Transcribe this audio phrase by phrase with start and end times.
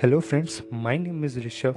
[0.00, 0.62] Hello, friends.
[0.70, 1.76] My name is Rishabh,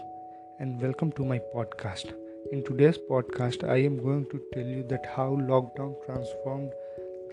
[0.60, 2.14] and welcome to my podcast.
[2.52, 6.70] In today's podcast, I am going to tell you that how lockdown transformed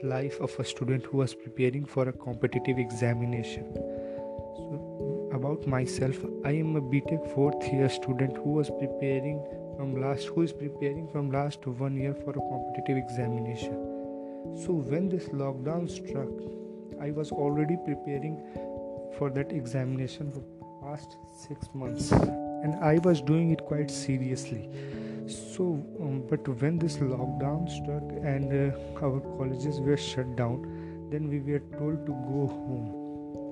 [0.00, 3.66] the life of a student who was preparing for a competitive examination.
[3.74, 9.45] So, about myself, I am a BTech fourth year student who was preparing
[9.77, 13.77] from last who is preparing from last one year for a competitive examination.
[14.64, 16.32] So, when this lockdown struck,
[16.98, 18.41] I was already preparing
[19.18, 20.32] for that examination
[20.88, 24.69] past six months and I was doing it quite seriously.
[25.27, 25.65] So,
[26.01, 30.62] um, but when this lockdown struck and uh, our colleges were shut down,
[31.10, 32.87] then we were told to go home.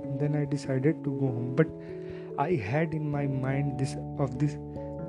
[0.04, 1.54] And then I decided to go home.
[1.54, 1.68] But
[2.38, 4.56] I had in my mind this of this,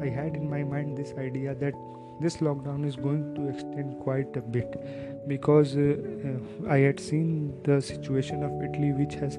[0.02, 1.74] I had in my mind this idea that
[2.20, 7.54] this lockdown is going to extend quite a bit because uh, uh, I had seen
[7.64, 9.38] the situation of Italy, which has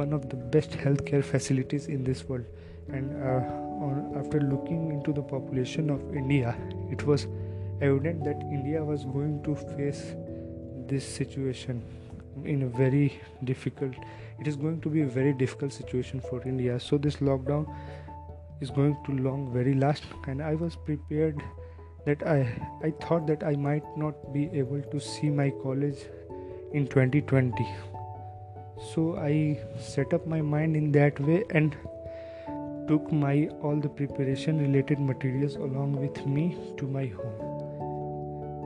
[0.00, 2.44] one of the best healthcare facilities in this world.
[2.88, 3.62] And uh,
[4.18, 6.54] after looking into the population of india
[6.90, 7.26] it was
[7.80, 10.02] evident that india was going to face
[10.92, 11.82] this situation
[12.44, 13.94] in a very difficult
[14.40, 16.78] it is going to be a very difficult situation for india.
[16.80, 17.66] So this lockdown
[18.60, 20.04] is going to long very last.
[20.26, 21.42] And i was prepared
[22.06, 22.38] that i
[22.88, 26.04] i thought that i might not be able to see my college
[26.80, 27.68] in 2020
[28.80, 31.76] so i set up my mind in that way and
[32.88, 37.50] took my all the preparation related materials along with me to my home.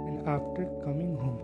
[0.08, 1.42] And after coming home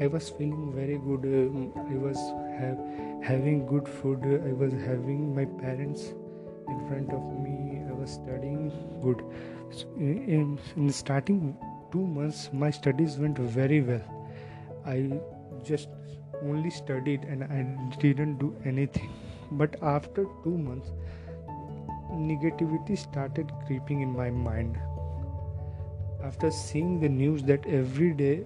[0.00, 2.16] i was feeling very good um, i was
[2.58, 2.78] have,
[3.22, 6.14] having good food i was having my parents
[6.68, 9.22] in front of me i was studying good.
[9.70, 11.56] So in, in starting
[11.92, 14.02] 2 months my studies went very well.
[14.86, 15.20] I
[15.62, 15.88] just
[16.44, 17.62] only studied and I
[17.98, 19.10] didn't do anything.
[19.52, 20.90] But after two months,
[22.12, 24.78] negativity started creeping in my mind.
[26.22, 28.44] After seeing the news that every day,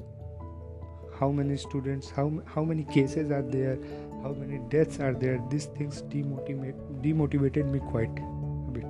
[1.19, 3.79] how many students, how, how many cases are there,
[4.23, 8.85] how many deaths are there, these things demotivate, demotivated me quite a bit.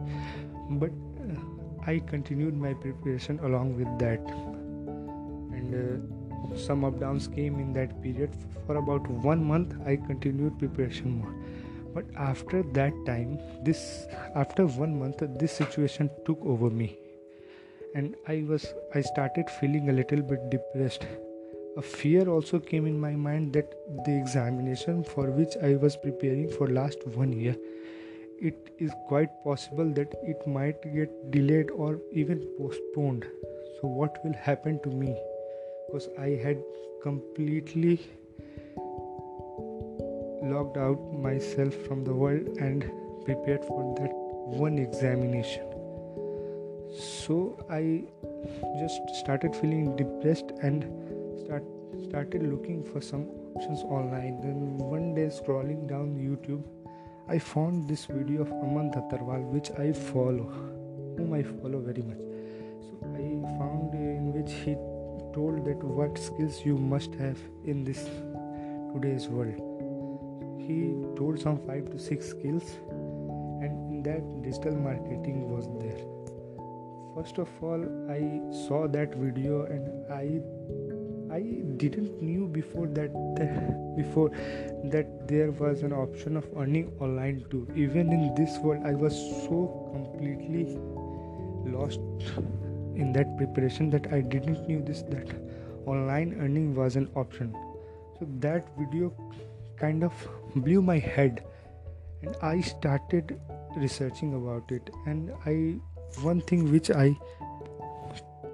[0.70, 0.90] But
[1.20, 1.40] uh,
[1.86, 4.20] I continued my preparation along with that.
[5.56, 6.17] And uh,
[6.58, 8.30] some up downs came in that period.
[8.66, 11.34] For about one month i continued preparation more
[11.94, 13.38] but after that time
[13.68, 16.96] this after one month this situation took over me.
[17.94, 21.06] And i was i started feeling a little bit depressed.
[21.76, 23.72] A fear also came in my mind that
[24.04, 27.56] the examination for which i was preparing for last one year
[28.40, 33.24] it is quite possible that it might get delayed or even postponed.
[33.80, 35.16] So what will happen to me
[35.88, 36.62] because I had
[37.02, 37.98] completely
[40.42, 42.82] locked out myself from the world and
[43.24, 45.64] prepared for that one examination.
[46.92, 48.04] So I
[48.78, 50.84] just started feeling depressed and
[51.44, 51.64] start,
[52.08, 54.42] started looking for some options online.
[54.42, 56.64] Then one day scrolling down YouTube,
[57.30, 60.52] I found this video of Aman Dhattarwal, which I follow,
[61.16, 62.20] whom I follow very much.
[62.20, 64.76] So I found in which he
[65.32, 68.08] told that what skills you must have in this
[68.92, 69.54] today's world.
[70.58, 70.78] He
[71.16, 72.64] told some 5 to 6 skills
[73.62, 76.02] and in that digital marketing was there.
[77.16, 77.84] First of all
[78.16, 78.20] i
[78.66, 80.40] saw that video and i
[81.36, 81.40] i
[81.76, 84.30] didn't knew before that, that before
[84.92, 87.66] that there was an option of earning online too.
[87.74, 89.18] Even in this world i was
[89.48, 90.78] so completely
[91.72, 92.00] lost
[92.98, 95.34] in that preparation that I didn't knew this that
[95.86, 97.52] online earning was an option.
[98.18, 99.12] So that video
[99.76, 100.12] kind of
[100.56, 101.44] blew my head
[102.22, 103.40] and I started
[103.76, 104.90] researching about it.
[105.06, 105.80] And I
[106.22, 107.16] one thing which I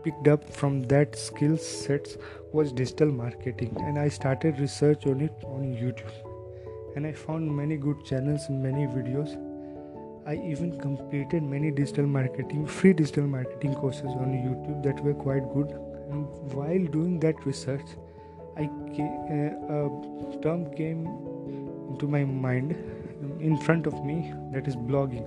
[0.02, 2.18] picked up from that skill sets
[2.52, 3.76] was digital marketing.
[3.80, 6.12] And I started research on it on YouTube.
[6.96, 9.34] And I found many good channels and many videos
[10.26, 15.52] I even completed many digital marketing, free digital marketing courses on YouTube that were quite
[15.52, 15.70] good.
[16.10, 17.84] And while doing that research,
[18.56, 21.06] I uh, a term came
[21.90, 22.72] into my mind
[23.40, 25.26] in front of me that is blogging.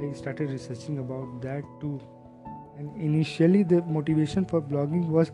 [0.00, 2.00] I started researching about that too.
[2.78, 5.32] And initially, the motivation for blogging was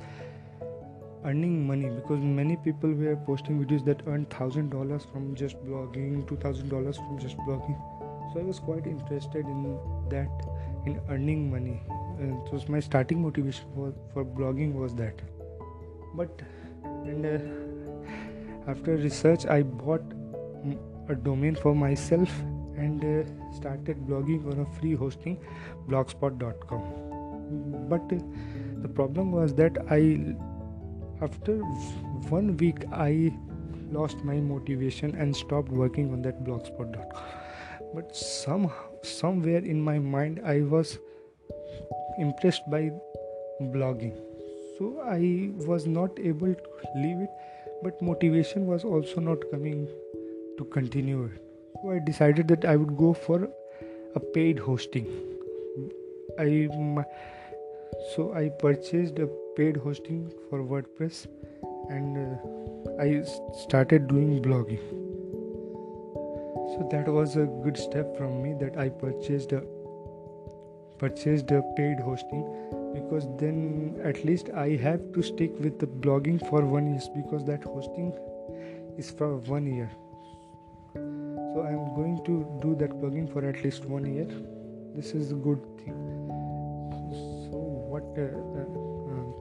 [1.24, 6.26] earning money because many people were posting videos that earned thousand dollars from just blogging,
[6.26, 7.78] two thousand dollars from just blogging
[8.32, 9.78] so i was quite interested in
[10.08, 10.30] that
[10.86, 11.82] in earning money.
[12.18, 15.20] And it was my starting motivation for, for blogging was that.
[16.14, 16.42] But
[16.84, 17.38] and uh,
[18.70, 20.02] after research i bought
[21.08, 22.30] a domain for myself
[22.76, 23.24] and uh,
[23.54, 25.38] started blogging on a free hosting
[25.88, 26.82] blogspot.com
[27.88, 28.18] but uh,
[28.82, 30.00] the problem was that i
[31.22, 31.58] after
[32.36, 33.32] one week i
[33.90, 37.39] lost my motivation and stopped working on that blogspot.com
[37.94, 40.98] but somehow somewhere in my mind i was
[42.18, 42.90] impressed by
[43.74, 44.16] blogging.
[44.78, 47.30] So i was not able to leave it
[47.82, 49.88] but motivation was also not coming
[50.58, 51.42] to continue it.
[51.82, 53.48] So i decided that i would go for
[54.14, 55.06] a paid hosting.
[56.38, 56.68] I
[58.14, 61.26] so i purchased a paid hosting for wordpress
[61.90, 63.22] and uh, i
[63.64, 65.09] started doing blogging
[66.72, 69.62] so that was a good step from me that i purchased a
[71.00, 72.44] purchased a paid hosting
[72.94, 77.44] because then at least I have to stick with the blogging for one year because
[77.46, 78.12] that hosting
[78.98, 79.90] is for one year.
[80.94, 84.28] So I'm going to do that blogging for at least one year.
[84.94, 85.96] This is a good thing.
[87.50, 87.56] So
[87.94, 88.02] what?
[88.18, 88.28] Uh,
[88.60, 88.90] uh,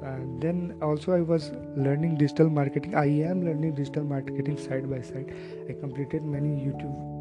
[0.05, 2.95] uh, then also I was learning digital marketing.
[2.95, 5.33] I am learning digital marketing side by side.
[5.69, 7.18] I completed many YouTube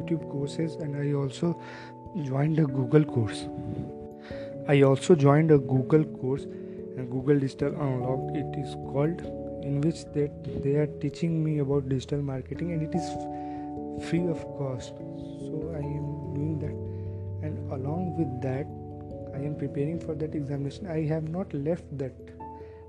[0.00, 1.60] YouTube courses and I also
[2.24, 3.46] joined a Google course.
[4.68, 6.46] I also joined a Google course,
[7.10, 8.36] Google Digital Unlocked.
[8.36, 9.22] It is called,
[9.64, 10.30] in which they
[10.64, 13.06] they are teaching me about digital marketing, and it is
[14.08, 15.00] free of cost.
[15.46, 16.76] So I am doing that,
[17.46, 18.66] and along with that,
[19.38, 20.86] I am preparing for that examination.
[20.86, 22.12] I have not left that.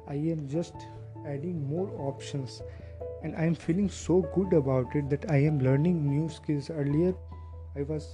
[0.08, 0.76] I am just
[1.26, 2.62] adding more options,
[3.24, 6.70] and I am feeling so good about it that I am learning new skills.
[6.70, 7.14] Earlier,
[7.76, 8.14] I was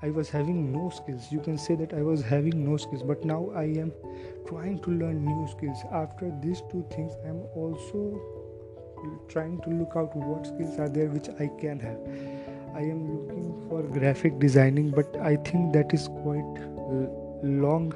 [0.00, 1.32] I was having no skills.
[1.32, 3.92] You can say that I was having no skills, but now I am
[4.46, 5.78] trying to learn new skills.
[5.92, 8.20] After these two things, I am also
[9.28, 11.98] trying to look out what skills are there which I can have.
[12.74, 16.58] I am looking for graphic designing, but I think that is quite
[17.42, 17.92] long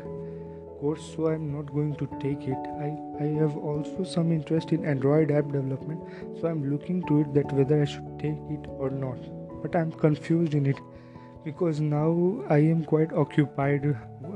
[0.83, 2.63] course, so I am not going to take it.
[2.85, 2.89] I,
[3.25, 6.01] I have also some interest in Android app development,
[6.41, 9.19] so I'm looking to it that whether I should take it or not.
[9.63, 10.81] But I'm confused in it
[11.45, 12.09] because now
[12.49, 13.87] I am quite occupied.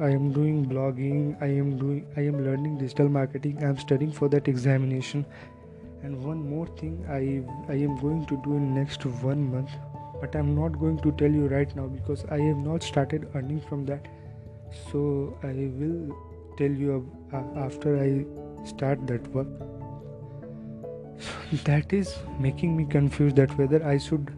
[0.00, 4.12] I am doing blogging, I am doing I am learning digital marketing, I am studying
[4.12, 5.26] for that examination.
[6.02, 7.20] And one more thing I
[7.72, 9.75] I am going to do in next one month,
[10.20, 13.60] but I'm not going to tell you right now because I have not started earning
[13.69, 14.08] from that.
[14.92, 15.52] So I
[15.82, 16.16] will
[16.56, 17.10] tell you
[17.56, 18.24] after I
[18.66, 19.48] start that work.
[21.64, 24.32] that is making me confused that whether I should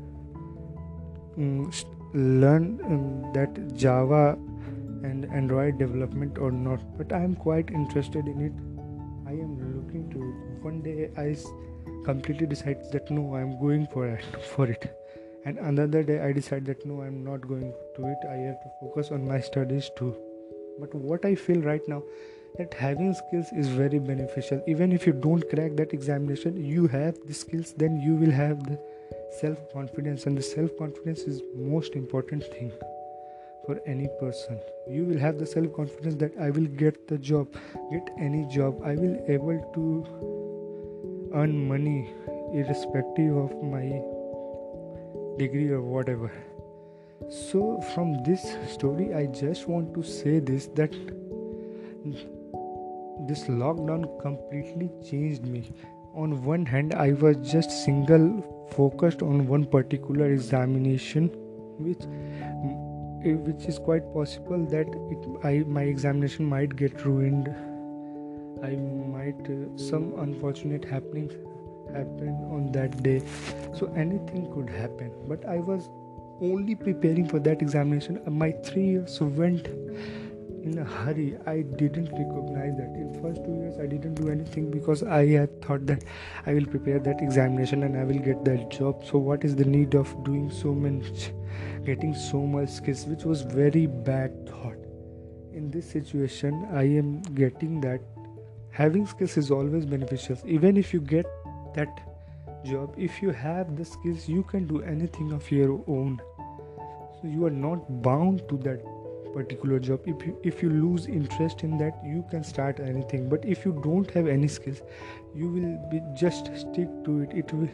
[1.37, 1.71] um,
[2.15, 4.39] learn um, that Java
[5.03, 8.53] and Android development or not, but I am quite interested in it.
[9.27, 10.19] I am looking to
[10.63, 11.37] one day I
[12.05, 14.25] completely decide that no, I am going for it
[14.55, 14.97] for it,
[15.45, 18.19] and another day I decide that no, I am not going to it.
[18.29, 20.17] I have to focus on my studies too.
[20.79, 22.03] But what I feel right now
[22.57, 24.63] that having skills is very beneficial.
[24.67, 28.65] Even if you don't crack that examination, you have the skills, then you will have
[28.65, 28.79] the
[29.41, 32.73] self confidence and the self confidence is most important thing
[33.67, 34.59] for any person.
[34.89, 37.49] You will have the self confidence that i will get the job
[37.93, 38.83] get any job.
[38.83, 42.11] I will able to earn money
[42.55, 43.87] irrespective of my
[45.39, 46.33] degree or whatever
[47.31, 50.93] so from this story i just want to say this that
[53.27, 55.71] this lockdown completely changed me.
[56.15, 61.29] On one hand i was just single focused on one particular examination
[61.79, 62.03] which
[63.25, 67.49] eh, which is quite possible that it, I, my examination might get ruined.
[68.63, 71.35] I might uh, some unfortunate happenings
[71.93, 73.23] happen on that day.
[73.75, 75.13] So anything could happen.
[75.29, 75.89] But i was
[76.41, 78.21] only preparing for that examination.
[78.27, 79.69] Uh, my 3 years went
[80.63, 81.37] in a hurry.
[81.47, 82.95] I didn't recognize that.
[82.95, 86.05] In first two years i didn't do anything because i had thought that
[86.47, 89.05] i will prepare that examination and i will get that job.
[89.05, 91.31] So what is the need of doing so much
[91.85, 94.77] getting so much skills which was very bad thought.
[95.53, 98.01] In this situation i am getting that.
[98.71, 100.39] Having skills is always beneficial.
[100.45, 101.27] Even if you get
[101.75, 102.08] that
[102.65, 106.21] job if you have the skills you can do anything of your own.
[107.21, 108.83] So you are not bound to that
[109.35, 110.01] particular job.
[110.07, 113.29] If you if you lose interest in that you can start anything.
[113.29, 114.83] But if you don't have any skills
[115.35, 117.33] you will be just stick to it.
[117.45, 117.69] It will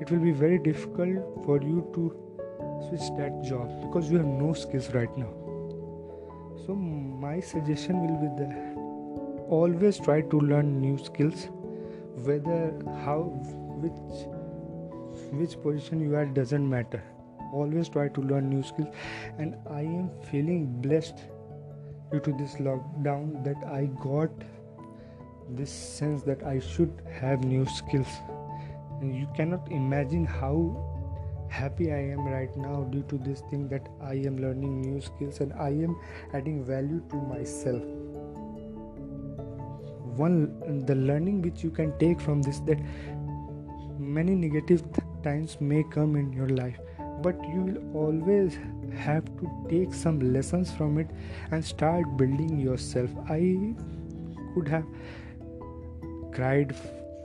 [0.00, 2.10] it will be very difficult for you to
[2.88, 5.32] switch that job because you have no skills right now.
[6.66, 8.80] So my suggestion will be that
[9.50, 11.48] always try to learn new skills
[12.24, 12.72] whether
[13.04, 13.18] how
[13.82, 14.26] which
[15.32, 17.02] which position you are doesn't matter.
[17.52, 18.88] Always try to learn new skills.
[19.38, 21.18] And i am feeling blessed
[22.12, 24.30] due to this lockdown that i got
[25.48, 28.08] this sense that i should have new skills.
[29.00, 30.56] And you cannot imagine how
[31.48, 35.40] happy i am right now due to this thing that i am learning new skills
[35.40, 35.96] and i am
[36.32, 37.82] adding value to myself.
[40.16, 42.78] One the learning which you can take from this that
[44.18, 44.82] many negative
[45.22, 46.80] times may come in your life
[47.22, 48.58] but you will always
[48.96, 51.08] have to take some lessons from it
[51.50, 53.10] and start building yourself.
[53.28, 53.74] I
[54.54, 54.86] could have
[56.32, 56.74] cried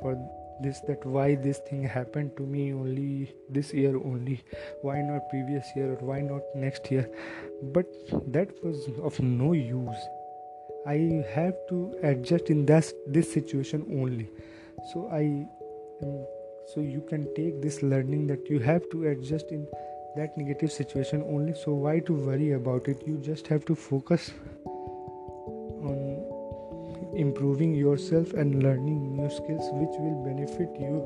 [0.02, 0.18] for
[0.62, 4.42] this that why this thing happened to me only this year only
[4.84, 7.10] why not previous year or why not next year?
[7.62, 7.88] But
[8.32, 10.08] that was of no use.
[10.88, 14.30] I have to adjust in this this situation only.
[14.94, 15.46] So i
[16.74, 19.68] so you can take this learning that you have to adjust in
[20.16, 21.54] that negative situation only.
[21.54, 23.04] So why to worry about it?
[23.06, 24.32] You just have to focus
[24.66, 26.24] on
[27.16, 31.04] improving yourself and learning new skills which will benefit you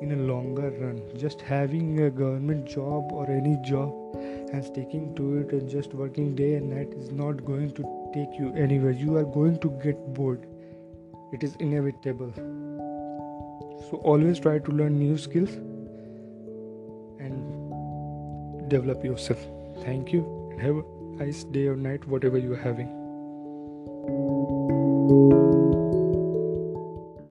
[0.00, 1.02] in a longer run.
[1.16, 6.34] Just having a government job or any job and sticking to it and just working
[6.34, 8.92] day and night is not going to take you anywhere.
[8.92, 10.46] You are going to get bored.
[11.32, 12.32] It is inevitable
[13.90, 15.50] so always try to learn new skills
[17.18, 19.38] and develop yourself.
[19.82, 20.82] Thank you have a
[21.24, 22.88] nice day or night whatever you are having